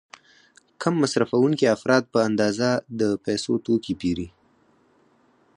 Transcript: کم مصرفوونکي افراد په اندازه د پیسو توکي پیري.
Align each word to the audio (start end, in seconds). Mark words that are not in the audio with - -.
کم 0.81 0.93
مصرفوونکي 1.01 1.65
افراد 1.75 2.03
په 2.13 2.19
اندازه 2.29 2.69
د 2.99 3.01
پیسو 3.25 3.53
توکي 3.65 3.93
پیري. 4.01 4.27